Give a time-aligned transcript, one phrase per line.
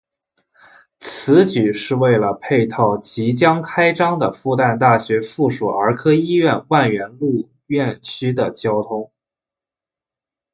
[0.99, 9.11] 此举是为了配套即将开张的复旦大学附属儿科医院万源路院区的交通。